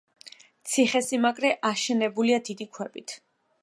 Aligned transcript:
ციხესიმაგრე 0.71 1.53
აშენებულია 1.71 2.43
დიდი 2.49 2.71
ქვებით. 2.77 3.19